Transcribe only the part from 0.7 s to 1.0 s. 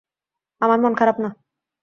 মন